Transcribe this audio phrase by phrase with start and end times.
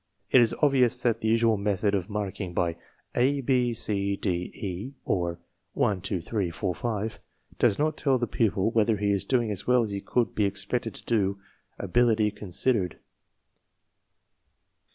[0.31, 2.75] It is obvious that the usual method of marking by
[3.13, 5.37] A, B, C, D, E (or
[5.73, 7.19] 1, 2, 3, 4, 5)
[7.59, 10.45] does not tell the pupil whether he is doing as well as he could be
[10.45, 11.39] expected to do,
[11.77, 12.97] ability considered.